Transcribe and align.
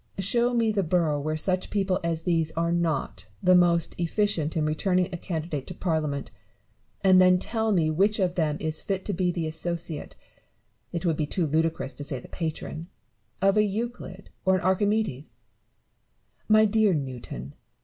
Show 0.17 0.55
me 0.55 0.71
the 0.71 0.81
borough 0.81 1.19
where 1.19 1.37
such 1.37 1.69
people 1.69 1.99
as 2.03 2.23
these 2.23 2.51
are 2.53 2.71
not 2.71 3.27
the 3.43 3.53
most 3.53 3.93
efficient 3.99 4.57
in 4.57 4.65
returning 4.65 5.07
a 5.13 5.17
candidate 5.17 5.67
to 5.67 5.75
Parliament; 5.75 6.31
and 7.03 7.21
then 7.21 7.37
tell 7.37 7.71
me 7.71 7.91
which 7.91 8.17
of 8.17 8.33
them 8.33 8.57
is 8.59 8.81
fit 8.81 9.05
to 9.05 9.13
be 9.13 9.29
the 9.29 9.45
associate— 9.45 10.15
it 10.91 11.05
would 11.05 11.17
be 11.17 11.27
too 11.27 11.45
ludicrous 11.45 11.93
to 11.93 12.03
say 12.03 12.19
the 12.19 12.27
patron— 12.29 12.87
of 13.43 13.57
a 13.57 13.63
Euclid 13.63 14.31
or 14.43 14.55
an 14.55 14.61
Archimedes 14.61 15.41
1 16.49 16.61
My 16.61 16.65
dear 16.65 16.95
Newton 16.95 17.53